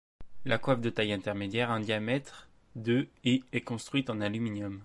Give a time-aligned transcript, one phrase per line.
[0.45, 4.79] La coiffe de taille intermédiaire a un diamètre de et est construite en aluminium.